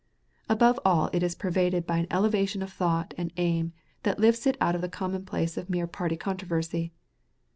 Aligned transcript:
Above 0.49 0.79
all 0.83 1.11
it 1.13 1.21
is 1.21 1.35
pervaded 1.35 1.85
by 1.85 1.97
an 1.97 2.07
elevation 2.09 2.63
of 2.63 2.73
thought 2.73 3.13
and 3.19 3.31
aim 3.37 3.71
that 4.01 4.17
lifts 4.17 4.47
it 4.47 4.57
out 4.59 4.73
of 4.73 4.81
the 4.81 4.89
commonplace 4.89 5.57
of 5.57 5.69
mere 5.69 5.85
party 5.85 6.17
controversy. 6.17 6.91